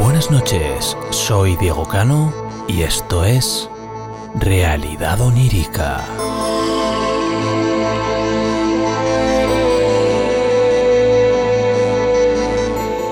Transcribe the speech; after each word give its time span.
Buenas 0.00 0.30
noches, 0.30 0.96
soy 1.10 1.56
Diego 1.56 1.86
Cano 1.86 2.32
y 2.68 2.82
esto 2.82 3.24
es 3.24 3.70
Realidad 4.34 5.20
Onírica. 5.20 6.25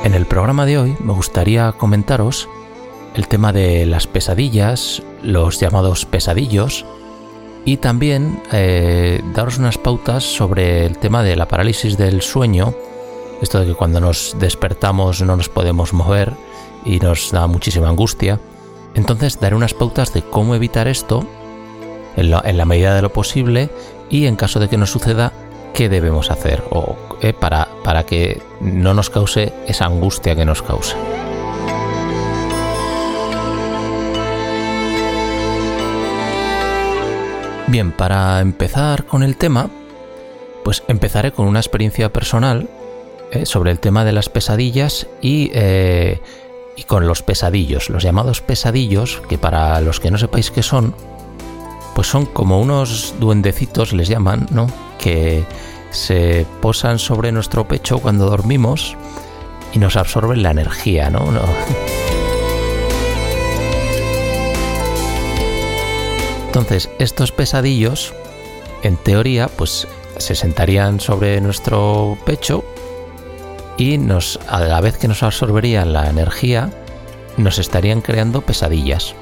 En 0.04 0.12
el 0.12 0.26
programa 0.26 0.66
de 0.66 0.76
hoy 0.76 0.96
me 1.00 1.14
gustaría 1.14 1.72
comentaros 1.72 2.46
el 3.14 3.26
tema 3.26 3.54
de 3.54 3.86
las 3.86 4.06
pesadillas, 4.06 5.02
los 5.22 5.58
llamados 5.58 6.04
pesadillos, 6.04 6.84
y 7.64 7.78
también 7.78 8.42
eh, 8.52 9.22
daros 9.34 9.56
unas 9.56 9.78
pautas 9.78 10.22
sobre 10.22 10.84
el 10.84 10.98
tema 10.98 11.22
de 11.22 11.36
la 11.36 11.48
parálisis 11.48 11.96
del 11.96 12.20
sueño, 12.20 12.74
esto 13.40 13.60
de 13.60 13.66
que 13.66 13.74
cuando 13.74 13.98
nos 13.98 14.36
despertamos 14.38 15.22
no 15.22 15.38
nos 15.38 15.48
podemos 15.48 15.94
mover 15.94 16.34
y 16.84 16.98
nos 16.98 17.32
da 17.32 17.46
muchísima 17.46 17.88
angustia. 17.88 18.38
Entonces 18.94 19.40
daré 19.40 19.56
unas 19.56 19.72
pautas 19.72 20.12
de 20.12 20.20
cómo 20.20 20.54
evitar 20.54 20.86
esto 20.86 21.26
en 22.16 22.30
la, 22.30 22.64
medida 22.66 22.94
de 22.94 23.00
lo 23.00 23.10
posible 23.10 23.70
y 24.10 24.26
en 24.26 24.36
caso 24.36 24.60
de 24.60 24.68
que 24.68 24.76
nos 24.76 24.90
suceda, 24.90 25.32
qué 25.74 25.88
debemos 25.90 26.30
hacer 26.30 26.62
o, 26.70 26.96
eh, 27.20 27.34
para, 27.34 27.68
para 27.82 28.06
que 28.06 28.40
no 28.60 28.94
nos 28.94 29.10
cause 29.10 29.52
esa 29.66 29.84
angustia 29.84 30.34
que 30.34 30.46
nos 30.46 30.62
causa. 30.62 30.96
Bien, 37.66 37.92
para 37.92 38.40
empezar 38.40 39.04
con 39.04 39.22
el 39.22 39.36
tema, 39.36 39.68
pues 40.64 40.82
empezaré 40.88 41.32
con 41.32 41.46
una 41.46 41.58
experiencia 41.58 42.12
personal 42.12 42.68
eh, 43.32 43.44
sobre 43.44 43.72
el 43.72 43.80
tema 43.80 44.04
de 44.04 44.12
las 44.12 44.28
pesadillas 44.28 45.08
y 45.20 45.50
eh, 45.54 46.20
y 46.76 46.84
con 46.84 47.06
los 47.06 47.22
pesadillos, 47.22 47.90
los 47.90 48.02
llamados 48.02 48.40
pesadillos, 48.40 49.22
que 49.28 49.38
para 49.38 49.80
los 49.80 50.00
que 50.00 50.10
no 50.10 50.18
sepáis 50.18 50.50
qué 50.50 50.62
son, 50.62 50.94
pues 51.94 52.08
son 52.08 52.26
como 52.26 52.60
unos 52.60 53.14
duendecitos, 53.20 53.92
les 53.92 54.08
llaman, 54.08 54.46
¿no? 54.50 54.66
Que 55.04 55.44
se 55.90 56.46
posan 56.62 56.98
sobre 56.98 57.30
nuestro 57.30 57.68
pecho 57.68 57.98
cuando 57.98 58.26
dormimos 58.26 58.96
y 59.74 59.78
nos 59.78 59.96
absorben 59.96 60.42
la 60.42 60.50
energía, 60.50 61.10
¿no? 61.10 61.24
Entonces, 66.46 66.88
estos 66.98 67.32
pesadillos, 67.32 68.14
en 68.82 68.96
teoría, 68.96 69.48
pues 69.48 69.86
se 70.18 70.34
sentarían 70.34 71.00
sobre 71.00 71.40
nuestro 71.40 72.16
pecho 72.24 72.64
y 73.76 73.98
nos, 73.98 74.38
a 74.48 74.60
la 74.60 74.80
vez 74.80 74.96
que 74.96 75.08
nos 75.08 75.22
absorberían 75.22 75.92
la 75.92 76.08
energía, 76.08 76.70
nos 77.36 77.58
estarían 77.58 78.00
creando 78.00 78.40
pesadillas. 78.40 79.14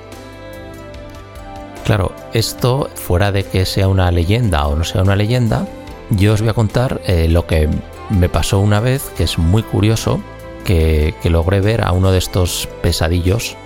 Claro, 1.85 2.13
esto, 2.33 2.89
fuera 2.95 3.33
de 3.33 3.45
que 3.45 3.67
sea 3.67 3.89
una 3.89 4.11
leyenda 4.11 4.67
o 4.67 4.77
no 4.77 4.85
sea 4.85 5.03
una 5.03 5.17
leyenda, 5.17 5.67
yo 6.11 6.33
os 6.35 6.41
voy 6.41 6.51
a 6.51 6.55
contar 6.55 7.01
eh, 7.07 7.29
lo 7.29 7.47
que 7.47 7.69
me 8.11 8.29
pasó 8.29 8.61
una 8.61 8.81
vez, 8.81 9.11
que 9.17 9.25
es 9.25 9.39
muy 9.39 9.63
curioso, 9.63 10.21
que, 10.65 11.15
logré 11.25 11.61
ver 11.61 11.83
a 11.83 11.93
uno 11.93 12.13
de 12.13 12.19
estos 12.19 12.69
pesadillos. 12.83 13.57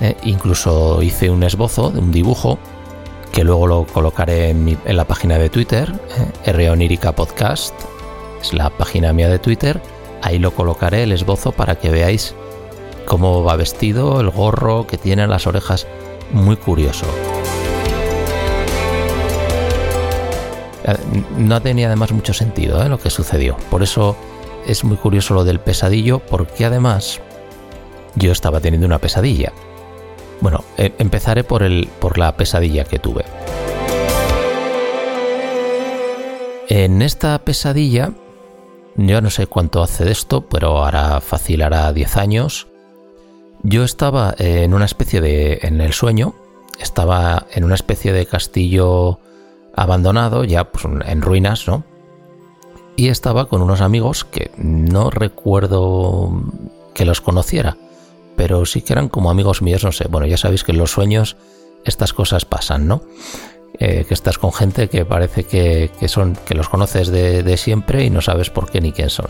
Eh, 0.00 0.16
incluso 0.24 1.02
hice 1.02 1.28
un 1.30 1.42
esbozo 1.42 1.90
de 1.90 1.98
un 1.98 2.12
dibujo 2.12 2.58
que 3.32 3.44
luego 3.44 3.66
lo 3.66 3.84
colocaré 3.84 4.50
en, 4.50 4.78
la 4.84 5.04
página 5.04 5.38
de 5.38 5.50
Twitter, 5.50 5.92
eh, 6.46 7.12
Podcast, 7.14 7.74
es 8.40 8.52
la 8.52 8.70
página 8.70 9.12
mía 9.12 9.28
de 9.28 9.38
Twitter 9.38 9.80
Ahí 10.22 10.38
lo 10.38 10.52
colocaré 10.52 11.04
el 11.04 11.12
esbozo 11.12 11.52
para 11.52 11.76
que 11.76 11.90
veáis 11.90 12.34
cómo 13.06 13.42
va 13.42 13.56
vestido, 13.56 14.20
el 14.20 14.30
gorro 14.30 14.86
que 14.86 14.98
tiene, 14.98 15.26
las 15.26 15.46
orejas. 15.46 15.86
Muy 16.32 16.56
curioso. 16.56 17.06
No 21.36 21.60
tenía 21.60 21.86
además 21.86 22.12
mucho 22.12 22.32
sentido 22.32 22.82
¿eh? 22.82 22.88
lo 22.88 22.98
que 22.98 23.10
sucedió. 23.10 23.56
Por 23.70 23.82
eso 23.82 24.16
es 24.66 24.84
muy 24.84 24.96
curioso 24.96 25.34
lo 25.34 25.44
del 25.44 25.60
pesadillo, 25.60 26.20
porque 26.20 26.64
además 26.64 27.20
yo 28.16 28.32
estaba 28.32 28.60
teniendo 28.60 28.86
una 28.86 28.98
pesadilla. 28.98 29.52
Bueno, 30.40 30.64
eh, 30.78 30.92
empezaré 30.98 31.44
por, 31.44 31.62
el, 31.62 31.88
por 31.98 32.18
la 32.18 32.36
pesadilla 32.36 32.84
que 32.84 32.98
tuve. 32.98 33.24
En 36.68 37.02
esta 37.02 37.38
pesadilla 37.40 38.12
yo 38.96 39.20
no 39.20 39.30
sé 39.30 39.46
cuánto 39.46 39.82
hace 39.82 40.04
de 40.04 40.12
esto, 40.12 40.42
pero 40.42 40.78
ahora 40.78 41.20
fácil 41.20 41.62
hará 41.62 41.92
10 41.92 42.16
años. 42.16 42.68
Yo 43.62 43.84
estaba 43.84 44.34
en 44.38 44.74
una 44.74 44.84
especie 44.84 45.20
de. 45.20 45.60
en 45.62 45.80
el 45.80 45.92
sueño. 45.92 46.34
Estaba 46.78 47.46
en 47.52 47.64
una 47.64 47.74
especie 47.74 48.12
de 48.12 48.26
castillo 48.26 49.18
abandonado, 49.74 50.44
ya 50.44 50.64
pues, 50.64 50.84
en 50.84 51.22
ruinas, 51.22 51.66
¿no? 51.66 51.84
Y 52.96 53.08
estaba 53.08 53.48
con 53.48 53.62
unos 53.62 53.80
amigos 53.80 54.24
que 54.24 54.50
no 54.56 55.10
recuerdo 55.10 56.42
que 56.94 57.04
los 57.04 57.20
conociera, 57.20 57.76
pero 58.36 58.66
sí 58.66 58.82
que 58.82 58.92
eran 58.92 59.08
como 59.08 59.30
amigos 59.30 59.62
míos, 59.62 59.84
no 59.84 59.92
sé. 59.92 60.06
Bueno, 60.08 60.26
ya 60.26 60.36
sabéis 60.36 60.64
que 60.64 60.72
en 60.72 60.78
los 60.78 60.90
sueños 60.90 61.36
estas 61.84 62.12
cosas 62.12 62.44
pasan, 62.44 62.86
¿no? 62.86 63.02
Eh, 63.78 64.04
que 64.06 64.12
estás 64.12 64.36
con 64.36 64.52
gente 64.52 64.88
que 64.88 65.06
parece 65.06 65.44
que, 65.44 65.90
son, 66.08 66.36
que 66.44 66.54
los 66.54 66.68
conoces 66.68 67.08
de, 67.08 67.56
siempre 67.56 68.04
y 68.04 68.10
no 68.10 68.20
sabes 68.20 68.50
por 68.50 68.70
qué 68.70 68.80
ni 68.80 68.92
quién 68.92 69.08
son. 69.08 69.28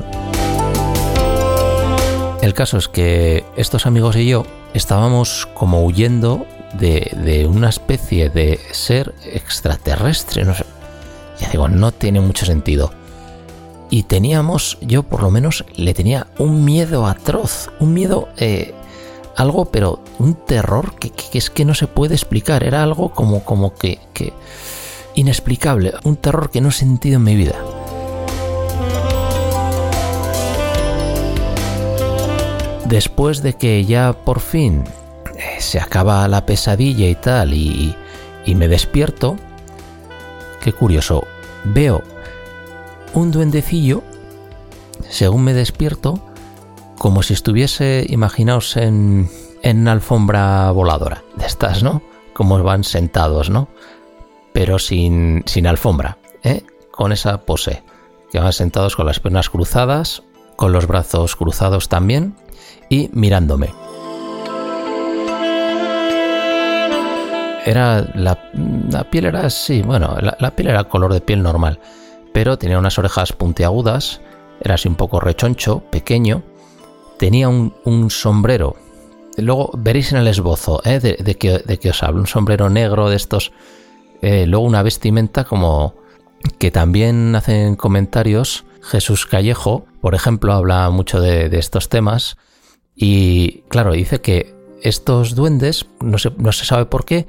El 2.42 2.54
caso 2.54 2.78
es 2.78 2.88
que 2.88 3.44
estos 3.56 3.86
amigos 3.86 4.16
y 4.16 4.26
yo 4.26 4.44
estábamos 4.74 5.46
como 5.54 5.84
huyendo 5.84 6.46
de, 6.75 7.47
una 7.50 7.69
especie 7.69 8.31
de 8.31 8.60
ser 8.72 9.14
extraterrestre. 9.25 10.44
No 10.44 10.54
sé. 10.54 10.64
Ya 11.41 11.48
digo, 11.50 11.69
no 11.69 11.92
tiene 11.92 12.20
mucho 12.20 12.47
sentido. 12.47 12.92
Y 13.91 14.04
teníamos, 14.04 14.78
yo 14.80 15.03
por 15.03 15.22
lo 15.22 15.30
menos 15.30 15.64
le 15.75 15.94
tenía 15.94 16.28
un 16.38 16.64
miedo 16.64 17.06
atroz, 17.06 17.70
un 17.80 17.92
miedo 17.92 18.28
eh, 18.36 18.72
algo, 19.36 19.66
pero 19.66 20.00
un 20.19 20.34
terror 20.34 20.94
que, 20.94 21.12
es 21.32 21.50
que 21.50 21.64
no 21.64 21.75
se 21.75 21.86
puede 21.86 22.14
explicar. 22.14 22.62
Era 22.62 22.82
algo 22.82 23.12
como, 23.12 23.44
como 23.44 23.75
que, 23.75 23.98
que 24.12 24.32
inexplicable, 25.14 25.94
un 26.04 26.16
terror 26.16 26.50
que 26.50 26.60
no 26.60 26.69
he 26.69 26.72
sentido 26.72 27.16
en 27.16 27.25
mi 27.25 27.36
vida. 27.36 27.56
Después 32.86 33.42
de 33.42 33.54
que 33.54 33.84
ya 33.84 34.12
por 34.12 34.41
fin 34.41 34.84
se 35.59 35.81
acaba 35.81 36.27
la 36.28 36.47
pesadilla 36.47 37.09
y 37.09 37.15
tal, 37.15 37.54
y, 37.54 37.95
y 38.45 38.54
me 38.54 38.69
despierto, 38.69 39.37
qué 40.63 40.72
curioso, 40.72 41.25
veo 41.65 42.03
un 43.13 43.31
duendecillo, 43.31 44.03
según 45.09 45.45
me 45.45 45.54
despierto, 45.54 46.21
como 46.98 47.22
si 47.22 47.33
estuviese, 47.33 48.04
imaginaos, 48.09 48.77
en, 48.77 49.31
en 49.63 49.81
una 49.81 49.92
alfombra 49.92 50.71
voladora 50.71 51.22
de 51.37 51.47
estas, 51.47 51.83
¿no? 51.83 52.03
Como 52.34 52.63
van 52.63 52.84
sentados, 52.84 53.51
¿no? 53.51 53.69
Pero 54.53 54.78
sin, 54.78 55.42
sin 55.47 55.66
alfombra, 55.66 56.19
¿eh? 56.42 56.63
Con 56.91 57.13
esa 57.13 57.42
pose. 57.42 57.83
Que 58.31 58.39
van 58.39 58.53
sentados 58.53 58.97
con 58.97 59.07
las 59.07 59.19
piernas 59.19 59.51
cruzadas, 59.51 60.22
con 60.57 60.72
los 60.72 60.87
brazos 60.87 61.37
cruzados 61.37 61.89
también 61.89 62.37
y 62.89 63.09
mirándome. 63.13 63.71
Era 67.66 68.10
la, 68.15 68.39
la 68.91 69.04
piel 69.10 69.27
era 69.27 69.48
sí, 69.51 69.83
bueno, 69.83 70.16
la, 70.21 70.51
piel 70.57 70.68
era 70.68 70.84
color 70.84 71.12
de 71.12 71.21
piel 71.21 71.42
normal, 71.42 71.78
pero 72.33 72.59
tenía 72.59 72.78
unas 72.78 72.98
orejas 72.98 73.33
puntiagudas 73.33 74.21
era 74.60 74.74
así 74.74 74.89
un 74.89 74.95
poco 74.95 75.21
rechoncho, 75.21 75.80
pequeño, 75.91 76.42
tenía 77.18 77.48
un, 77.48 78.10
sombrero. 78.10 78.77
Luego 79.36 79.71
veréis 79.77 80.12
en 80.12 80.18
el 80.18 80.28
esbozo 80.28 80.83
¿eh? 80.84 81.01
de, 81.01 81.34
que, 81.36 81.91
os 81.91 82.03
hablo, 82.03 82.21
un 82.21 82.27
sombrero 82.27 82.68
negro 82.68 83.09
de 83.09 83.16
estos. 83.16 83.53
Eh, 84.21 84.47
luego 84.47 84.66
una 84.66 84.83
vestimenta 84.83 85.45
como 85.45 85.95
que 86.59 86.71
también 86.71 87.34
hacen 87.34 87.77
comentarios. 87.77 88.65
Jesús 88.83 89.27
Callejo, 89.27 89.86
por 90.01 90.15
ejemplo, 90.15 90.53
habla 90.53 90.91
mucho 90.91 91.21
de, 91.21 91.47
estos 91.59 91.89
temas. 91.89 92.36
Y 92.95 93.63
claro, 93.68 93.92
dice 93.92 94.21
que 94.21 94.54
estos 94.83 95.34
duendes, 95.34 95.86
no 96.01 96.16
no 96.36 96.53
se 96.53 96.65
sabe 96.66 96.84
por 96.84 97.06
qué, 97.06 97.27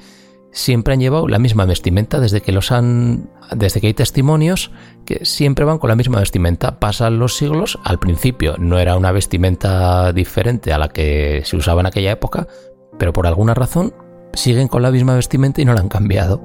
siempre 0.52 0.94
han 0.94 1.00
llevado 1.00 1.28
la 1.28 1.40
misma 1.40 1.66
vestimenta 1.66 2.20
desde 2.20 2.42
que 2.42 2.52
los 2.52 2.72
han 2.72 3.30
desde 3.56 3.82
que 3.82 3.88
hay 3.88 3.94
testimonios 3.94 4.72
que 5.06 5.26
siempre 5.26 5.66
van 5.66 5.78
con 5.78 5.90
la 5.90 5.96
misma 5.96 6.20
vestimenta. 6.20 6.80
Pasan 6.80 7.20
los 7.20 7.36
siglos 7.36 7.80
al 7.84 8.00
principio 8.00 8.56
no 8.58 8.80
era 8.80 8.96
una 8.96 9.12
vestimenta 9.12 10.14
diferente 10.14 10.74
a 10.74 10.78
la 10.78 10.90
que 10.90 11.42
se 11.46 11.58
usaba 11.58 11.82
en 11.82 11.88
aquella 11.88 12.12
época 12.12 12.48
pero 12.98 13.14
por 13.14 13.28
alguna 13.28 13.54
razón 13.54 13.94
siguen 14.34 14.68
con 14.68 14.82
la 14.82 14.92
misma 14.92 15.16
vestimenta 15.16 15.62
y 15.62 15.66
no 15.66 15.74
la 15.74 15.82
han 15.82 15.90
cambiado 15.90 16.42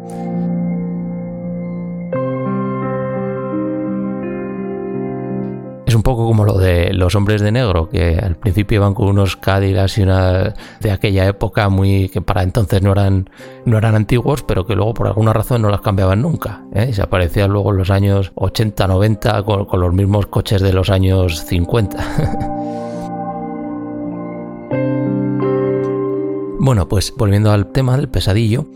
Es 5.87 5.95
un 5.95 6.03
poco 6.03 6.27
como 6.27 6.45
lo 6.45 6.59
de 6.59 6.93
los 6.93 7.15
hombres 7.15 7.41
de 7.41 7.53
negro, 7.53 7.89
que 7.89 8.19
al 8.19 8.35
principio 8.35 8.81
iban 8.81 8.93
con 8.93 9.07
unos 9.07 9.37
Cadillacs 9.37 9.99
y 9.99 10.03
una 10.03 10.53
de 10.81 10.91
aquella 10.91 11.27
época 11.27 11.69
muy 11.69 12.09
que 12.09 12.21
para 12.21 12.43
entonces 12.43 12.83
no 12.83 12.91
eran 12.91 13.31
no 13.65 13.79
eran 13.79 13.95
antiguos, 13.95 14.43
pero 14.43 14.67
que 14.67 14.75
luego 14.75 14.95
por 14.95 15.07
alguna 15.07 15.33
razón 15.33 15.63
no 15.63 15.71
las 15.71 15.83
cambiaban 15.83 16.23
nunca. 16.23 16.65
¿eh? 16.75 16.89
Y 16.91 16.93
se 16.93 17.03
aparecían 17.03 17.53
luego 17.53 17.71
en 17.71 17.77
los 17.77 17.91
años 17.91 18.33
80, 18.35 18.89
90 18.89 19.45
con, 19.45 19.81
los 19.81 19.95
mismos 19.95 20.27
coches 20.27 20.61
de 20.61 20.73
los 20.73 20.91
años 20.91 21.45
50. 21.45 21.97
bueno, 26.59 26.89
pues 26.89 27.15
volviendo 27.17 27.53
al 27.53 27.71
tema 27.71 27.97
del 27.97 28.09
pesadillo, 28.09 28.67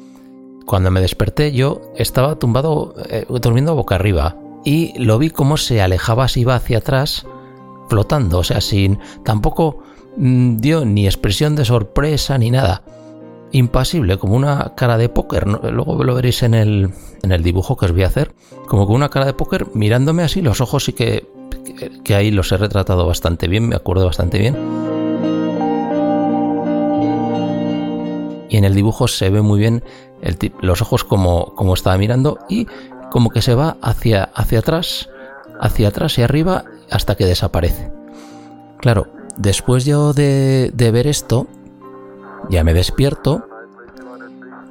cuando 0.65 0.93
me 0.93 1.01
desperté 1.01 1.51
yo 1.51 1.81
estaba 1.97 2.39
tumbado 2.39 2.95
eh, 3.09 3.27
durmiendo 3.41 3.75
boca 3.75 3.97
arriba 3.97 4.37
y 4.65 4.99
lo 4.99 5.19
vi 5.19 5.31
como 5.31 5.57
se 5.57 5.81
alejaba, 5.81 6.29
se 6.29 6.41
iba 6.41 6.55
hacia 6.55 6.79
atrás, 6.79 7.27
flotando, 7.89 8.39
o 8.39 8.45
sea, 8.45 8.61
sin 8.61 8.99
tampoco 9.25 9.83
mm, 10.17 10.57
dio 10.57 10.85
ni 10.85 11.07
expresión 11.07 11.57
de 11.57 11.65
sorpresa 11.65 12.39
ni 12.39 12.51
nada. 12.51 12.83
Impasible, 13.53 14.17
como 14.17 14.37
una 14.37 14.75
cara 14.77 14.97
de 14.97 15.09
póker. 15.09 15.47
Luego 15.49 16.05
lo 16.05 16.15
veréis 16.15 16.45
en 16.45 16.55
el, 16.55 16.91
en 17.23 17.33
el 17.33 17.43
dibujo 17.43 17.77
que 17.77 17.87
os 17.87 17.93
voy 17.93 18.05
a 18.05 18.07
hacer. 18.07 18.33
Como 18.69 18.87
con 18.87 18.95
una 18.95 19.09
cara 19.09 19.27
de 19.27 19.33
póker 19.33 19.67
mirándome 19.75 20.23
así, 20.23 20.41
los 20.41 20.61
ojos 20.61 20.85
sí 20.85 20.93
que, 20.93 21.27
que, 22.05 22.15
ahí 22.15 22.31
los 22.31 22.53
he 22.53 22.57
retratado 22.57 23.07
bastante 23.07 23.49
bien, 23.49 23.69
me 23.69 23.75
acuerdo 23.75 24.07
bastante 24.07 24.39
bien. 24.39 24.57
Y 28.49 28.57
en 28.57 28.65
el 28.65 28.75
dibujo 28.75 29.09
se 29.09 29.31
ve 29.31 29.43
muy 29.43 29.59
bien 29.59 29.83
los 30.61 30.83
ojos 30.83 31.05
como, 31.05 31.55
como 31.55 31.75
estaba 31.75 31.97
mirando 31.97 32.39
y 32.49 32.67
como 33.11 33.31
que 33.31 33.43
se 33.43 33.55
va 33.55 33.77
hacia, 33.83 34.25
hacia 34.35 34.61
atrás, 34.61 35.09
hacia 35.61 35.89
atrás 35.89 36.19
y 36.19 36.23
arriba 36.23 36.65
hasta 36.91 37.17
que 37.17 37.27
desaparece. 37.27 37.93
Claro, 38.79 39.09
después 39.37 39.85
yo 39.85 40.13
de, 40.13 40.71
de 40.73 40.91
ver 40.91 41.07
esto, 41.07 41.47
ya 42.49 42.65
me 42.65 42.73
despierto 42.73 43.47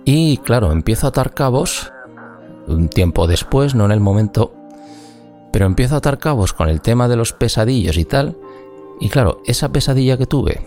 y 0.05 0.37
claro, 0.37 0.71
empiezo 0.71 1.05
a 1.05 1.09
atar 1.09 1.33
cabos, 1.33 1.91
un 2.67 2.89
tiempo 2.89 3.27
después, 3.27 3.75
no 3.75 3.85
en 3.85 3.91
el 3.91 3.99
momento, 3.99 4.53
pero 5.51 5.65
empiezo 5.65 5.95
a 5.95 5.97
atar 5.99 6.17
cabos 6.17 6.53
con 6.53 6.69
el 6.69 6.81
tema 6.81 7.07
de 7.07 7.15
los 7.15 7.33
pesadillos 7.33 7.97
y 7.97 8.05
tal, 8.05 8.37
y 8.99 9.09
claro, 9.09 9.41
esa 9.45 9.69
pesadilla 9.69 10.17
que 10.17 10.25
tuve, 10.25 10.61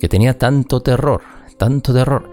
que 0.00 0.08
tenía 0.08 0.38
tanto 0.38 0.80
terror, 0.80 1.22
tanto 1.56 1.92
terror, 1.92 2.30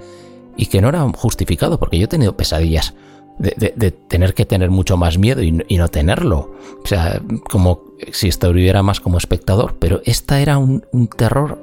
y 0.55 0.65
que 0.65 0.81
no 0.81 0.89
era 0.89 1.07
justificado, 1.15 1.77
porque 1.77 1.99
yo 1.99 2.05
he 2.05 2.09
tenido 2.09 2.35
pesadillas 2.35 2.95
de, 3.39 3.91
tener 3.91 4.33
que 4.33 4.45
tener 4.45 4.69
mucho 4.69 4.97
más 4.97 5.17
miedo 5.17 5.41
y, 5.43 5.51
no 5.51 5.87
tenerlo. 5.89 6.55
O 6.83 6.87
sea, 6.87 7.21
como 7.49 7.83
si 8.11 8.27
estuviera 8.27 8.83
más 8.83 8.99
como 8.99 9.17
espectador, 9.17 9.77
pero 9.79 10.01
esta 10.05 10.39
era 10.39 10.57
un, 10.57 10.83
terror 11.15 11.59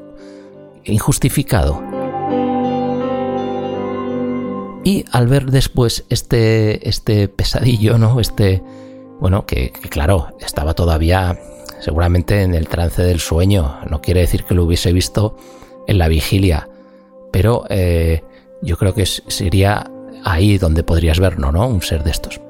injustificado. 0.85 1.83
Y 4.85 5.05
al 5.13 5.29
ver 5.29 5.47
después 5.47 6.05
este, 6.11 6.89
este 6.89 7.29
pesadillo, 7.29 7.97
¿no? 7.97 8.21
Este, 8.21 8.63
bueno, 9.19 9.47
que, 9.47 9.73
claro, 9.89 10.37
estaba 10.41 10.75
todavía 10.75 11.39
seguramente 11.81 12.43
en 12.43 12.55
el 12.55 12.69
trance 12.69 13.03
del 13.03 13.21
sueño. 13.21 13.79
No 13.89 14.03
quiere 14.03 14.21
decir 14.21 14.45
que 14.45 14.55
lo 14.55 14.65
hubiese 14.65 14.93
visto 14.93 15.37
en 15.87 15.99
la 15.99 16.09
vigilia, 16.09 16.69
pero 17.33 17.65
eh, 17.71 18.23
yo 18.63 18.77
creo 18.77 18.95
que 18.95 19.07
sería 19.07 19.91
ahí 20.25 20.59
donde 20.59 20.83
podrías 20.83 21.21
verlo, 21.21 21.53
¿no? 21.53 21.67
Un 21.69 21.83
ser 21.83 22.03
de 22.03 22.11
estos. 22.11 22.41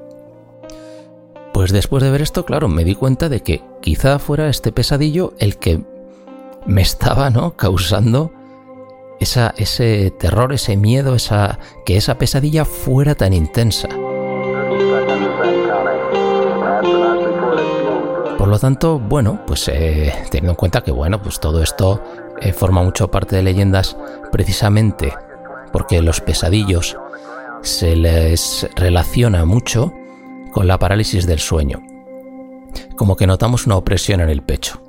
Pues 1.52 1.72
después 1.72 2.02
de 2.02 2.10
ver 2.10 2.22
esto, 2.22 2.44
claro, 2.44 2.68
me 2.68 2.84
di 2.84 2.94
cuenta 2.94 3.28
de 3.28 3.40
que 3.40 3.62
quizá 3.80 4.18
fuera 4.18 4.48
este 4.48 4.72
pesadillo 4.72 5.34
el 5.38 5.56
que 5.58 5.84
me 6.66 6.82
estaba, 6.82 7.30
¿no? 7.30 7.56
Causando 7.56 8.32
esa, 9.20 9.54
ese 9.56 10.10
terror, 10.18 10.52
ese 10.52 10.76
miedo, 10.76 11.14
esa, 11.14 11.58
que 11.84 11.96
esa 11.96 12.18
pesadilla 12.18 12.64
fuera 12.64 13.14
tan 13.14 13.32
intensa. 13.32 13.88
Por 18.38 18.48
lo 18.48 18.58
tanto, 18.58 18.98
bueno, 18.98 19.40
pues 19.46 19.68
eh, 19.68 20.12
teniendo 20.30 20.52
en 20.52 20.56
cuenta 20.56 20.82
que, 20.82 20.90
bueno, 20.90 21.22
pues 21.22 21.40
todo 21.40 21.62
esto 21.62 22.02
eh, 22.40 22.52
forma 22.52 22.82
mucho 22.82 23.10
parte 23.10 23.36
de 23.36 23.42
leyendas 23.42 23.96
precisamente 24.30 25.14
porque 25.72 26.02
los 26.02 26.20
pesadillos 26.20 26.96
se 27.64 27.96
les 27.96 28.68
relaciona 28.76 29.44
mucho 29.44 29.92
con 30.52 30.68
la 30.68 30.78
parálisis 30.78 31.26
del 31.26 31.40
sueño, 31.40 31.82
como 32.96 33.16
que 33.16 33.26
notamos 33.26 33.66
una 33.66 33.76
opresión 33.76 34.20
en 34.20 34.28
el 34.28 34.42
pecho. 34.42 34.82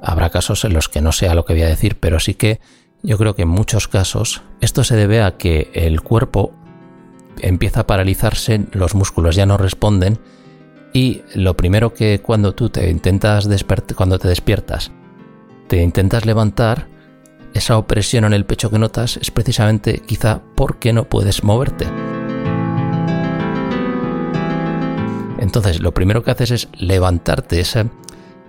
Habrá 0.00 0.30
casos 0.30 0.64
en 0.64 0.74
los 0.74 0.88
que 0.88 1.00
no 1.00 1.12
sea 1.12 1.34
lo 1.34 1.44
que 1.44 1.54
voy 1.54 1.62
a 1.62 1.68
decir, 1.68 1.98
pero 1.98 2.20
sí 2.20 2.34
que 2.34 2.60
yo 3.02 3.18
creo 3.18 3.34
que 3.34 3.42
en 3.42 3.48
muchos 3.48 3.88
casos 3.88 4.42
esto 4.60 4.84
se 4.84 4.96
debe 4.96 5.22
a 5.22 5.36
que 5.36 5.70
el 5.74 6.02
cuerpo 6.02 6.52
empieza 7.40 7.80
a 7.80 7.86
paralizarse, 7.86 8.66
los 8.72 8.94
músculos 8.94 9.34
ya 9.34 9.46
no 9.46 9.56
responden 9.56 10.18
y 10.92 11.22
lo 11.34 11.56
primero 11.56 11.94
que 11.94 12.20
cuando 12.20 12.54
tú 12.54 12.68
te 12.68 12.90
intentas 12.90 13.48
cuando 13.96 14.18
te 14.18 14.28
despiertas, 14.28 14.92
te 15.68 15.82
intentas 15.82 16.26
levantar, 16.26 16.88
esa 17.54 17.76
opresión 17.76 18.24
en 18.24 18.32
el 18.32 18.44
pecho 18.44 18.70
que 18.70 18.78
notas 18.78 19.18
es 19.18 19.30
precisamente 19.30 20.00
quizá 20.00 20.40
porque 20.54 20.92
no 20.92 21.04
puedes 21.04 21.44
moverte. 21.44 21.86
Entonces, 25.38 25.80
lo 25.80 25.92
primero 25.92 26.22
que 26.22 26.30
haces 26.30 26.50
es 26.52 26.68
levantarte, 26.78 27.60
esa, 27.60 27.86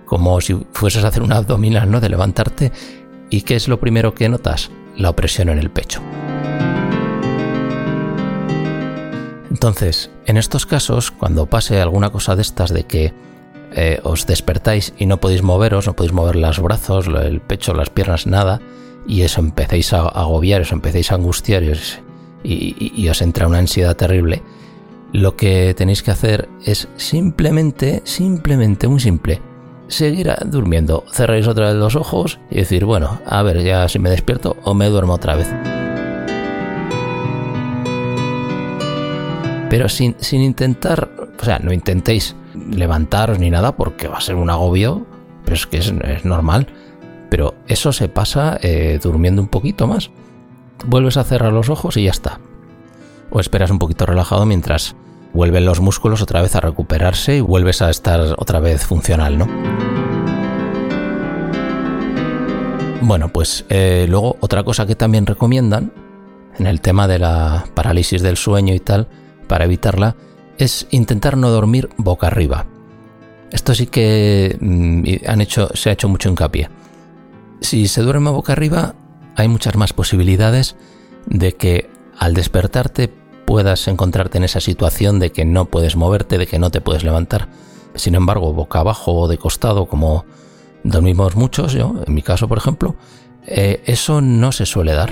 como 0.06 0.40
si 0.40 0.64
fueses 0.72 1.04
a 1.04 1.08
hacer 1.08 1.22
una 1.22 1.36
abdominal, 1.36 1.90
¿no? 1.90 2.00
De 2.00 2.08
levantarte. 2.08 2.72
¿Y 3.30 3.42
qué 3.42 3.56
es 3.56 3.68
lo 3.68 3.80
primero 3.80 4.14
que 4.14 4.28
notas? 4.28 4.70
La 4.96 5.10
opresión 5.10 5.48
en 5.48 5.58
el 5.58 5.70
pecho. 5.70 6.00
Entonces, 9.50 10.10
en 10.26 10.36
estos 10.36 10.66
casos, 10.66 11.10
cuando 11.10 11.46
pase 11.46 11.80
alguna 11.80 12.10
cosa 12.10 12.36
de 12.36 12.42
estas 12.42 12.72
de 12.72 12.84
que 12.84 13.12
eh, 13.72 13.98
os 14.04 14.26
despertáis 14.26 14.94
y 14.98 15.06
no 15.06 15.20
podéis 15.20 15.42
moveros, 15.42 15.86
no 15.86 15.94
podéis 15.94 16.12
mover 16.12 16.36
los 16.36 16.60
brazos, 16.60 17.08
el 17.08 17.40
pecho, 17.40 17.74
las 17.74 17.90
piernas, 17.90 18.26
nada, 18.26 18.60
y 19.06 19.22
eso 19.22 19.40
empecéis 19.40 19.92
a 19.92 20.02
agobiar, 20.02 20.62
os 20.62 20.72
empecéis 20.72 21.12
a 21.12 21.16
angustiar 21.16 21.62
y 21.62 23.08
os, 23.08 23.22
entra 23.22 23.46
una 23.46 23.58
ansiedad 23.58 23.96
terrible, 23.96 24.42
lo 25.12 25.36
que 25.36 25.74
tenéis 25.74 26.02
que 26.02 26.10
hacer 26.10 26.48
es 26.64 26.88
simplemente, 26.96 28.02
simplemente, 28.04 28.88
muy 28.88 29.00
simple, 29.00 29.40
seguir 29.88 30.34
durmiendo. 30.46 31.04
Cerráis 31.12 31.46
otra 31.46 31.68
vez 31.68 31.76
los 31.76 31.96
ojos 31.96 32.40
y 32.50 32.56
decir, 32.56 32.84
bueno, 32.84 33.20
a 33.26 33.42
ver 33.42 33.62
ya 33.62 33.88
si 33.88 33.98
me 33.98 34.10
despierto 34.10 34.56
o 34.64 34.74
me 34.74 34.88
duermo 34.88 35.14
otra 35.14 35.36
vez. 35.36 35.48
Pero 39.70 39.88
sin, 39.88 40.16
sin 40.20 40.40
intentar, 40.40 41.10
o 41.40 41.44
sea, 41.44 41.58
no 41.58 41.72
intentéis 41.72 42.34
levantaros 42.70 43.38
ni 43.38 43.50
nada 43.50 43.76
porque 43.76 44.08
va 44.08 44.18
a 44.18 44.20
ser 44.20 44.36
un 44.36 44.50
agobio, 44.50 45.06
pero 45.44 45.56
es 45.56 45.66
que 45.66 45.78
es 45.78 46.24
normal 46.24 46.68
pero 47.34 47.56
eso 47.66 47.92
se 47.92 48.08
pasa 48.08 48.60
eh, 48.62 49.00
durmiendo 49.02 49.42
un 49.42 49.48
poquito 49.48 49.88
más. 49.88 50.12
Vuelves 50.86 51.16
a 51.16 51.24
cerrar 51.24 51.52
los 51.52 51.68
ojos 51.68 51.96
y 51.96 52.04
ya 52.04 52.12
está. 52.12 52.38
O 53.28 53.40
esperas 53.40 53.72
un 53.72 53.80
poquito 53.80 54.06
relajado 54.06 54.46
mientras 54.46 54.94
vuelven 55.32 55.64
los 55.64 55.80
músculos 55.80 56.22
otra 56.22 56.42
vez 56.42 56.54
a 56.54 56.60
recuperarse 56.60 57.38
y 57.38 57.40
vuelves 57.40 57.82
a 57.82 57.90
estar 57.90 58.20
otra 58.38 58.60
vez 58.60 58.86
funcional, 58.86 59.36
¿no? 59.36 59.48
Bueno, 63.02 63.30
pues 63.30 63.64
eh, 63.68 64.06
luego 64.08 64.36
otra 64.38 64.62
cosa 64.62 64.86
que 64.86 64.94
también 64.94 65.26
recomiendan 65.26 65.92
en 66.56 66.68
el 66.68 66.80
tema 66.80 67.08
de 67.08 67.18
la 67.18 67.64
parálisis 67.74 68.22
del 68.22 68.36
sueño 68.36 68.74
y 68.74 68.78
tal, 68.78 69.08
para 69.48 69.64
evitarla, 69.64 70.14
es 70.56 70.86
intentar 70.92 71.36
no 71.36 71.50
dormir 71.50 71.90
boca 71.96 72.28
arriba. 72.28 72.64
esto 73.50 73.74
sí 73.74 73.88
que 73.88 74.56
mm, 74.60 75.26
han 75.26 75.40
hecho, 75.40 75.68
se 75.74 75.90
ha 75.90 75.94
hecho 75.94 76.08
mucho 76.08 76.28
hincapié. 76.28 76.70
Si 77.64 77.88
se 77.88 78.02
duerme 78.02 78.30
boca 78.30 78.52
arriba, 78.52 78.94
hay 79.36 79.48
muchas 79.48 79.74
más 79.74 79.94
posibilidades 79.94 80.76
de 81.24 81.54
que 81.54 81.88
al 82.18 82.34
despertarte 82.34 83.08
puedas 83.46 83.88
encontrarte 83.88 84.36
en 84.36 84.44
esa 84.44 84.60
situación 84.60 85.18
de 85.18 85.32
que 85.32 85.46
no 85.46 85.64
puedes 85.64 85.96
moverte, 85.96 86.36
de 86.36 86.46
que 86.46 86.58
no 86.58 86.70
te 86.70 86.82
puedes 86.82 87.04
levantar. 87.04 87.48
Sin 87.94 88.16
embargo, 88.16 88.52
boca 88.52 88.80
abajo 88.80 89.14
o 89.14 89.28
de 89.28 89.38
costado, 89.38 89.86
como 89.86 90.26
dormimos 90.82 91.36
muchos, 91.36 91.72
yo, 91.72 91.94
en 92.06 92.12
mi 92.12 92.20
caso, 92.20 92.48
por 92.48 92.58
ejemplo, 92.58 92.96
eh, 93.46 93.82
eso 93.86 94.20
no 94.20 94.52
se 94.52 94.66
suele 94.66 94.92
dar. 94.92 95.10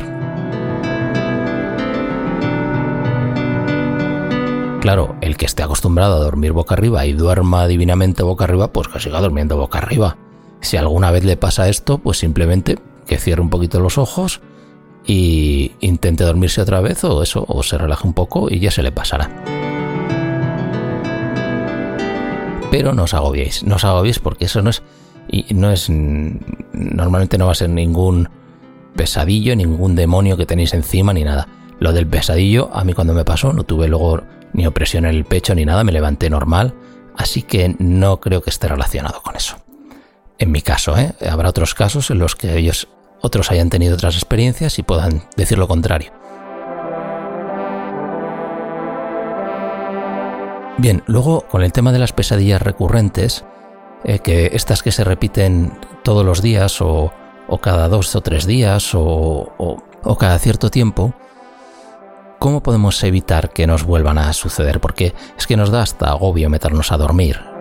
Claro, 4.82 5.16
el 5.22 5.38
que 5.38 5.46
esté 5.46 5.62
acostumbrado 5.62 6.16
a 6.16 6.24
dormir 6.24 6.52
boca 6.52 6.74
arriba 6.74 7.06
y 7.06 7.14
duerma 7.14 7.66
divinamente 7.66 8.22
boca 8.22 8.44
arriba, 8.44 8.74
pues 8.74 8.88
que 8.88 9.00
siga 9.00 9.22
durmiendo 9.22 9.56
boca 9.56 9.78
arriba. 9.78 10.18
Si 10.62 10.76
alguna 10.76 11.10
vez 11.10 11.24
le 11.24 11.36
pasa 11.36 11.68
esto, 11.68 11.98
pues 11.98 12.18
simplemente 12.18 12.78
que 13.06 13.18
cierre 13.18 13.42
un 13.42 13.50
poquito 13.50 13.80
los 13.80 13.98
ojos 13.98 14.40
y 15.04 15.72
intente 15.80 16.24
dormirse 16.24 16.62
otra 16.62 16.80
vez 16.80 17.02
o 17.04 17.22
eso, 17.22 17.44
o 17.48 17.62
se 17.62 17.76
relaje 17.76 18.06
un 18.06 18.14
poco 18.14 18.48
y 18.48 18.60
ya 18.60 18.70
se 18.70 18.82
le 18.82 18.92
pasará. 18.92 19.28
Pero 22.70 22.94
no 22.94 23.02
os 23.02 23.12
agobiéis, 23.12 23.64
no 23.64 23.76
os 23.76 23.84
agobiéis 23.84 24.20
porque 24.20 24.46
eso 24.46 24.62
no 24.62 24.70
es, 24.70 24.82
no 25.50 25.70
es, 25.70 25.90
normalmente 25.90 27.36
no 27.36 27.46
va 27.46 27.52
a 27.52 27.56
ser 27.56 27.68
ningún 27.68 28.28
pesadillo, 28.94 29.56
ningún 29.56 29.96
demonio 29.96 30.36
que 30.36 30.46
tenéis 30.46 30.72
encima 30.74 31.12
ni 31.12 31.24
nada. 31.24 31.48
Lo 31.80 31.92
del 31.92 32.06
pesadillo, 32.06 32.70
a 32.72 32.84
mí 32.84 32.94
cuando 32.94 33.14
me 33.14 33.24
pasó, 33.24 33.52
no 33.52 33.64
tuve 33.64 33.88
luego 33.88 34.22
ni 34.52 34.66
opresión 34.66 35.06
en 35.06 35.16
el 35.16 35.24
pecho 35.24 35.54
ni 35.54 35.64
nada, 35.64 35.82
me 35.82 35.92
levanté 35.92 36.30
normal, 36.30 36.72
así 37.16 37.42
que 37.42 37.74
no 37.78 38.20
creo 38.20 38.42
que 38.42 38.50
esté 38.50 38.68
relacionado 38.68 39.20
con 39.22 39.34
eso. 39.34 39.61
En 40.42 40.50
mi 40.50 40.60
caso, 40.60 40.98
¿eh? 40.98 41.12
habrá 41.30 41.50
otros 41.50 41.72
casos 41.72 42.10
en 42.10 42.18
los 42.18 42.34
que 42.34 42.58
ellos 42.58 42.88
otros 43.20 43.52
hayan 43.52 43.70
tenido 43.70 43.94
otras 43.94 44.16
experiencias 44.16 44.76
y 44.80 44.82
puedan 44.82 45.22
decir 45.36 45.56
lo 45.56 45.68
contrario. 45.68 46.10
Bien, 50.78 51.04
luego 51.06 51.42
con 51.42 51.62
el 51.62 51.70
tema 51.70 51.92
de 51.92 52.00
las 52.00 52.12
pesadillas 52.12 52.60
recurrentes, 52.60 53.44
eh, 54.02 54.18
que 54.18 54.50
estas 54.52 54.82
que 54.82 54.90
se 54.90 55.04
repiten 55.04 55.78
todos 56.02 56.26
los 56.26 56.42
días 56.42 56.80
o, 56.80 57.12
cada 57.60 57.86
dos 57.86 58.16
o 58.16 58.20
tres 58.20 58.44
días 58.44 58.96
o, 58.96 59.52
o 59.56 60.18
cada 60.18 60.40
cierto 60.40 60.70
tiempo, 60.70 61.14
¿cómo 62.40 62.64
podemos 62.64 63.00
evitar 63.04 63.50
que 63.50 63.68
nos 63.68 63.84
vuelvan 63.84 64.18
a 64.18 64.32
suceder? 64.32 64.80
Porque 64.80 65.14
es 65.38 65.46
que 65.46 65.56
nos 65.56 65.70
da 65.70 65.82
hasta 65.82 66.10
agobio 66.10 66.50
meternos 66.50 66.90
a 66.90 66.96
dormir. 66.96 67.51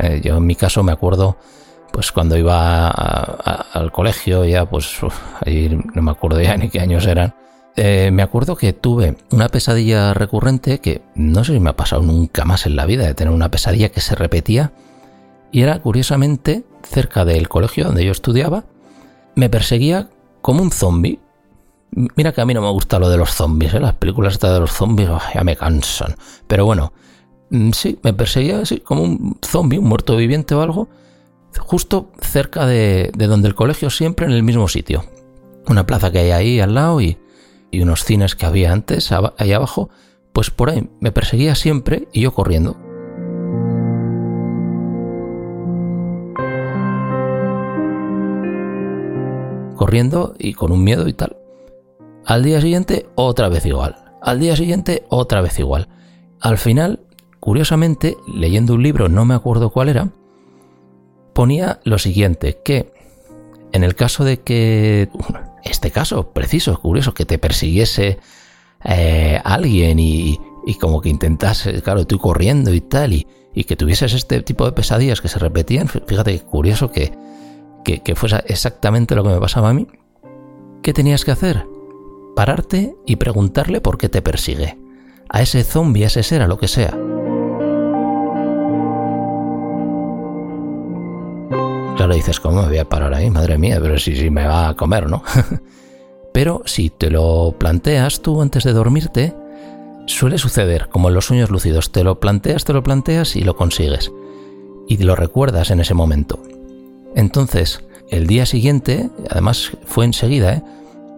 Eh, 0.00 0.20
yo 0.22 0.36
en 0.36 0.46
mi 0.46 0.54
caso 0.54 0.82
me 0.82 0.92
acuerdo 0.92 1.36
pues 1.92 2.12
cuando 2.12 2.36
iba 2.36 2.88
al 2.88 3.90
colegio, 3.90 4.44
ya 4.44 4.66
pues 4.68 4.98
ahí 5.44 5.78
no 5.94 6.02
me 6.02 6.10
acuerdo 6.10 6.40
ya 6.42 6.56
ni 6.56 6.68
qué 6.68 6.80
años 6.80 7.06
eran, 7.06 7.34
eh, 7.76 8.10
me 8.10 8.22
acuerdo 8.22 8.56
que 8.56 8.72
tuve 8.72 9.16
una 9.30 9.48
pesadilla 9.48 10.14
recurrente 10.14 10.78
que 10.80 11.02
no 11.14 11.44
sé 11.44 11.52
si 11.52 11.60
me 11.60 11.70
ha 11.70 11.76
pasado 11.76 12.02
nunca 12.02 12.46
más 12.46 12.64
en 12.64 12.74
la 12.74 12.86
vida 12.86 13.06
de 13.06 13.12
tener 13.12 13.32
una 13.32 13.50
pesadilla 13.50 13.90
que 13.90 14.00
se 14.00 14.14
repetía 14.14 14.72
y 15.52 15.60
era 15.60 15.78
curiosamente 15.80 16.64
cerca 16.82 17.26
del 17.26 17.48
colegio 17.48 17.84
donde 17.84 18.04
yo 18.04 18.12
estudiaba, 18.12 18.64
me 19.34 19.50
perseguía 19.50 20.08
como 20.40 20.62
un 20.62 20.70
zombie. 20.70 21.20
Mira 21.90 22.32
que 22.32 22.40
a 22.40 22.46
mí 22.46 22.54
no 22.54 22.62
me 22.62 22.70
gusta 22.70 22.98
lo 22.98 23.10
de 23.10 23.18
los 23.18 23.30
zombies, 23.30 23.74
¿eh? 23.74 23.80
las 23.80 23.94
películas 23.94 24.40
de 24.40 24.58
los 24.58 24.72
zombies 24.72 25.10
ya 25.34 25.44
me 25.44 25.56
cansan. 25.56 26.16
Pero 26.46 26.64
bueno, 26.64 26.92
sí, 27.72 27.98
me 28.02 28.12
perseguía 28.12 28.60
así 28.60 28.78
como 28.78 29.02
un 29.02 29.38
zombie, 29.44 29.78
un 29.78 29.88
muerto 29.88 30.16
viviente 30.16 30.54
o 30.54 30.62
algo 30.62 30.88
justo 31.58 32.10
cerca 32.20 32.66
de, 32.66 33.10
donde 33.16 33.48
el 33.48 33.54
colegio, 33.54 33.90
siempre 33.90 34.26
en 34.26 34.32
el 34.32 34.42
mismo 34.42 34.68
sitio. 34.68 35.04
Una 35.66 35.86
plaza 35.86 36.10
que 36.10 36.18
hay 36.18 36.30
ahí 36.30 36.60
al 36.60 36.74
lado 36.74 37.00
y, 37.00 37.18
unos 37.72 38.04
cines 38.04 38.34
que 38.34 38.46
había 38.46 38.72
antes, 38.72 39.10
ahí 39.36 39.52
abajo, 39.52 39.90
pues 40.32 40.50
por 40.50 40.70
ahí 40.70 40.88
me 40.98 41.12
perseguía 41.12 41.54
siempre 41.54 42.08
y 42.10 42.22
yo 42.22 42.32
corriendo. 42.32 42.78
Corriendo 49.76 50.34
y 50.38 50.54
con 50.54 50.72
un 50.72 50.82
miedo 50.82 51.06
y 51.06 51.12
tal. 51.12 51.36
Al 52.24 52.42
día 52.42 52.62
siguiente, 52.62 53.06
otra 53.14 53.50
vez 53.50 53.66
igual. 53.66 53.96
Al 54.22 54.40
día 54.40 54.56
siguiente, 54.56 55.04
otra 55.10 55.42
vez 55.42 55.58
igual. 55.58 55.88
Al 56.40 56.56
final, 56.56 57.05
curiosamente, 57.46 58.16
leyendo 58.26 58.74
un 58.74 58.82
libro, 58.82 59.08
no 59.08 59.24
me 59.24 59.32
acuerdo 59.32 59.70
cuál 59.70 59.88
era, 59.88 60.08
ponía 61.32 61.78
lo 61.84 61.96
siguiente, 61.96 62.58
que 62.64 62.92
en 63.70 63.84
el 63.84 63.94
caso 63.94 64.24
de 64.24 64.40
que, 64.40 65.08
este 65.62 65.92
caso 65.92 66.32
preciso, 66.32 66.76
curioso, 66.80 67.14
que 67.14 67.24
te 67.24 67.38
persiguiese 67.38 68.18
eh, 68.84 69.40
alguien 69.44 70.00
y, 70.00 70.40
como 70.80 71.00
que 71.00 71.08
intentase, 71.08 71.80
claro, 71.82 72.04
tú 72.04 72.18
corriendo 72.18 72.74
y 72.74 72.80
tal, 72.80 73.12
y, 73.12 73.28
que 73.54 73.76
tuvieses 73.76 74.12
este 74.12 74.42
tipo 74.42 74.64
de 74.64 74.72
pesadillas 74.72 75.20
que 75.20 75.28
se 75.28 75.38
repetían, 75.38 75.86
fíjate 75.86 76.40
curioso 76.40 76.90
que, 76.90 77.12
que, 77.84 78.02
que 78.02 78.16
fuese 78.16 78.42
exactamente 78.48 79.14
lo 79.14 79.22
que 79.22 79.30
me 79.30 79.38
pasaba 79.38 79.68
a 79.68 79.72
mí, 79.72 79.86
¿qué 80.82 80.92
tenías 80.92 81.24
que 81.24 81.30
hacer? 81.30 81.64
Pararte 82.34 82.96
y 83.06 83.14
preguntarle 83.16 83.80
por 83.80 83.98
qué 83.98 84.08
te 84.08 84.20
persigue. 84.20 84.80
A 85.28 85.42
ese 85.42 85.62
zombie, 85.62 86.02
a 86.02 86.08
ese 86.08 86.24
ser, 86.24 86.42
a 86.42 86.48
lo 86.48 86.58
que 86.58 86.66
sea. 86.66 86.98
Claro, 91.96 92.14
dices, 92.14 92.40
¿cómo 92.40 92.60
me 92.60 92.68
voy 92.68 92.78
a 92.78 92.88
parar 92.88 93.14
ahí? 93.14 93.30
Madre 93.30 93.56
mía, 93.56 93.78
pero 93.80 93.98
si, 93.98 94.28
me 94.30 94.46
va 94.46 94.68
a 94.68 94.74
comer, 94.74 95.08
¿no? 95.08 95.22
pero 96.34 96.62
si 96.66 96.90
te 96.90 97.10
lo 97.10 97.54
planteas 97.58 98.20
tú 98.20 98.42
antes 98.42 98.64
de 98.64 98.74
dormirte, 98.74 99.34
suele 100.04 100.36
suceder, 100.36 100.88
como 100.90 101.08
en 101.08 101.14
los 101.14 101.24
sueños 101.24 101.50
lúcidos, 101.50 101.92
te 101.92 102.04
lo 102.04 102.20
planteas, 102.20 102.64
te 102.64 102.74
lo 102.74 102.82
planteas 102.82 103.34
y 103.34 103.44
lo 103.44 103.56
consigues. 103.56 104.12
Y 104.86 104.98
lo 104.98 105.16
recuerdas 105.16 105.70
en 105.70 105.80
ese 105.80 105.94
momento. 105.94 106.42
Entonces, 107.14 107.82
el 108.10 108.26
día 108.26 108.44
siguiente, 108.44 109.08
además 109.30 109.72
fue 109.86 110.04
enseguida, 110.04 110.52
¿eh? 110.52 110.62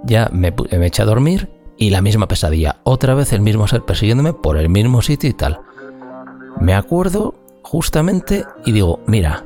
ya 0.05 0.31
me, 0.33 0.53
me 0.53 0.87
eché 0.87 1.03
a 1.03 1.07
dormir 1.07 1.49
y 1.77 1.91
la 1.91 2.03
misma 2.03 2.29
pesadilla. 2.29 2.77
Otra 2.85 3.15
vez 3.15 3.33
el 3.33 3.41
mismo 3.41 3.67
ser 3.67 3.83
persiguiéndome 3.83 4.33
por 4.33 4.57
el 4.57 4.69
mismo 4.69 5.03
sitio 5.03 5.29
y 5.29 5.35
tal. 5.35 5.61
Me 6.61 6.75
acuerdo 6.75 7.35
justamente 7.63 8.45
y 8.65 8.71
digo, 8.71 9.01
mira, 9.07 9.45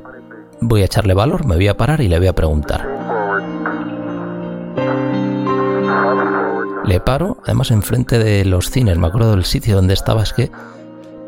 voy 0.67 0.81
a 0.81 0.85
echarle 0.85 1.13
valor, 1.13 1.45
me 1.45 1.55
voy 1.55 1.67
a 1.67 1.77
parar 1.77 2.01
y 2.01 2.07
le 2.07 2.17
voy 2.17 2.27
a 2.27 2.33
preguntar. 2.33 2.87
Le 6.85 6.99
paro, 6.99 7.37
además 7.43 7.71
enfrente 7.71 8.19
de 8.19 8.43
los 8.45 8.69
cines, 8.69 8.97
me 8.97 9.07
acuerdo 9.07 9.31
del 9.31 9.45
sitio 9.45 9.75
donde 9.75 9.93
estaba, 9.93 10.23
es 10.23 10.33
que 10.33 10.51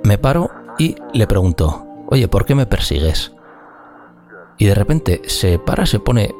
me 0.03 0.17
paro 0.17 0.51
y 0.77 0.95
le 1.13 1.27
pregunto, 1.27 1.85
oye, 2.07 2.27
¿por 2.27 2.45
qué 2.45 2.55
me 2.55 2.65
persigues? 2.65 3.31
Y 4.57 4.65
de 4.65 4.75
repente 4.75 5.21
se 5.27 5.59
para, 5.59 5.85
se 5.85 5.99
pone 5.99 6.35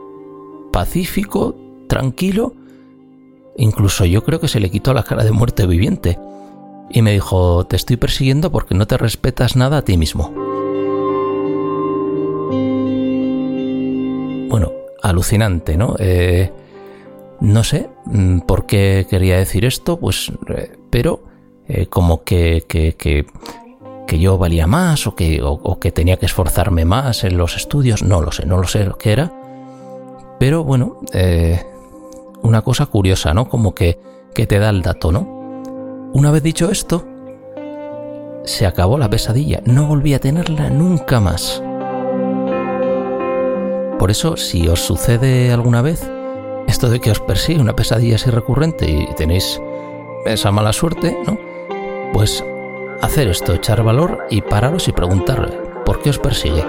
pacífico, 0.72 1.56
tranquilo, 1.88 2.54
incluso 3.58 4.06
yo 4.06 4.24
creo 4.24 4.40
que 4.40 4.48
se 4.48 4.60
le 4.60 4.70
quitó 4.70 4.94
la 4.94 5.04
cara 5.04 5.24
de 5.24 5.32
muerte 5.32 5.66
viviente. 5.66 6.20
Y 6.90 7.02
me 7.02 7.14
dijo, 7.14 7.66
te 7.66 7.78
estoy 7.78 7.98
persiguiendo 7.98 8.52
porque 8.52 8.76
no 8.76 8.86
te 8.86 8.98
respetas 8.98 9.56
nada 9.56 9.78
a 9.78 9.82
ti 9.82 9.98
mismo. 9.98 10.45
Alucinante, 15.10 15.78
¿no? 15.78 15.96
Eh, 16.00 16.52
no 17.40 17.64
sé 17.64 17.90
mm, 18.06 18.40
por 18.40 18.66
qué 18.66 19.06
quería 19.10 19.38
decir 19.38 19.66
esto, 19.66 19.98
pues, 20.00 20.32
eh, 20.56 20.78
pero 20.90 21.24
eh, 21.68 21.88
como 21.88 22.24
que, 22.24 22.64
que, 22.68 22.96
que, 22.96 23.26
yo 24.20 24.38
valía 24.38 24.66
más 24.66 25.08
o 25.08 25.16
que, 25.16 25.42
o, 25.44 25.80
que 25.80 25.92
tenía 25.92 26.16
que 26.16 26.26
esforzarme 26.26 26.86
más 26.86 27.26
en 27.26 27.38
los 27.38 27.58
estudios, 27.58 28.02
no 28.02 28.22
lo 28.22 28.32
sé, 28.32 28.46
no 28.46 28.58
lo 28.58 28.68
sé 28.68 28.90
qué 28.98 29.12
era. 29.12 29.34
Pero 30.40 30.64
bueno, 30.64 31.00
una 32.42 32.62
cosa 32.62 32.86
curiosa, 32.86 33.34
¿no? 33.34 33.50
Como 33.50 33.76
que, 33.76 34.00
que 34.34 34.48
te 34.48 34.58
da 34.58 34.70
el 34.70 34.82
dato, 34.82 35.12
¿no? 35.12 35.28
Una 36.14 36.32
vez 36.32 36.44
dicho 36.44 36.72
esto, 36.72 37.06
se 38.46 38.66
acabó 38.66 38.98
la 38.98 39.10
pesadilla, 39.10 39.62
no 39.66 39.86
volví 39.86 40.14
a 40.14 40.20
tenerla 40.20 40.70
nunca 40.70 41.20
más. 41.20 41.62
Por 44.00 44.12
eso, 44.12 44.38
si 44.38 44.68
os 44.68 44.82
sucede 44.82 45.52
alguna 45.52 45.82
vez 45.82 46.10
esto 46.68 46.90
de 46.90 47.00
que 47.00 47.12
os 47.12 47.20
persigue 47.20 47.62
una 47.62 47.76
pesadilla 47.76 48.16
así 48.16 48.30
recurrente 48.30 48.90
y 48.90 49.14
tenéis 49.16 49.62
esa 50.26 50.52
mala 50.52 50.74
suerte, 50.74 51.18
¿no? 51.26 51.38
Pues 52.14 52.44
hacer 53.02 53.28
esto, 53.28 53.54
echar 53.54 53.84
valor 53.84 54.26
y 54.30 54.42
pararos 54.42 54.88
y 54.88 54.92
preguntarle, 54.92 55.58
¿por 55.86 56.02
qué 56.02 56.10
os 56.10 56.20
persigue? 56.20 56.66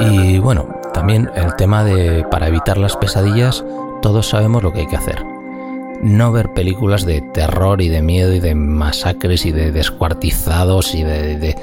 Y 0.00 0.38
bueno, 0.38 0.68
también 0.92 1.30
el 1.34 1.54
tema 1.56 1.84
de 1.84 2.24
para 2.30 2.48
evitar 2.48 2.76
las 2.76 2.96
pesadillas, 2.96 3.64
todos 4.02 4.28
sabemos 4.28 4.62
lo 4.62 4.72
que 4.72 4.80
hay 4.80 4.86
que 4.86 4.96
hacer. 4.96 5.35
No 6.02 6.32
ver 6.32 6.52
películas 6.52 7.04
de 7.04 7.20
terror 7.20 7.80
y 7.80 7.88
de 7.88 8.02
miedo 8.02 8.32
y 8.32 8.40
de 8.40 8.54
masacres 8.54 9.46
y 9.46 9.52
de 9.52 9.72
descuartizados 9.72 10.94
y 10.94 11.02
de, 11.02 11.56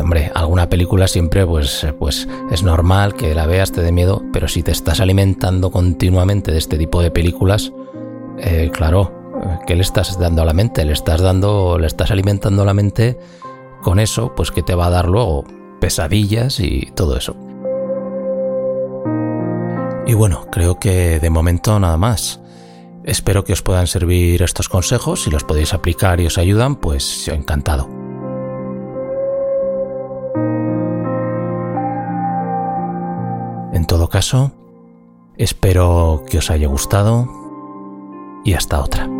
Hombre, 0.00 0.32
alguna 0.34 0.68
película 0.68 1.06
siempre 1.06 1.46
pues, 1.46 1.86
pues 1.98 2.26
es 2.50 2.62
normal 2.62 3.14
que 3.14 3.34
la 3.34 3.46
veas, 3.46 3.70
te 3.70 3.82
dé 3.82 3.92
miedo, 3.92 4.22
pero 4.32 4.48
si 4.48 4.62
te 4.62 4.72
estás 4.72 5.00
alimentando 5.00 5.70
continuamente 5.70 6.52
de 6.52 6.58
este 6.58 6.78
tipo 6.78 7.02
de 7.02 7.10
películas, 7.10 7.70
eh, 8.38 8.70
claro, 8.72 9.12
¿qué 9.66 9.76
le 9.76 9.82
estás 9.82 10.18
dando 10.18 10.40
a 10.42 10.46
la 10.46 10.54
mente? 10.54 10.84
Le 10.86 10.92
estás 10.92 11.20
dando, 11.20 11.78
le 11.78 11.86
estás 11.86 12.10
alimentando 12.10 12.64
la 12.64 12.72
mente 12.72 13.18
con 13.82 14.00
eso, 14.00 14.34
pues 14.34 14.50
que 14.50 14.62
te 14.62 14.74
va 14.74 14.86
a 14.86 14.90
dar 14.90 15.06
luego 15.06 15.44
pesadillas 15.80 16.60
y 16.60 16.90
todo 16.94 17.16
eso. 17.16 17.36
Y 20.06 20.14
bueno, 20.14 20.46
creo 20.50 20.80
que 20.80 21.20
de 21.20 21.30
momento 21.30 21.78
nada 21.78 21.96
más. 21.96 22.40
Espero 23.04 23.44
que 23.44 23.52
os 23.52 23.62
puedan 23.62 23.86
servir 23.86 24.42
estos 24.42 24.68
consejos. 24.68 25.22
Si 25.22 25.30
los 25.30 25.44
podéis 25.44 25.74
aplicar 25.74 26.20
y 26.20 26.26
os 26.26 26.38
ayudan, 26.38 26.76
pues 26.76 27.28
encantado. 27.28 27.88
En 33.72 33.86
todo 33.86 34.08
caso, 34.08 34.52
espero 35.36 36.24
que 36.28 36.38
os 36.38 36.50
haya 36.50 36.68
gustado 36.68 37.28
y 38.44 38.54
hasta 38.54 38.80
otra. 38.80 39.19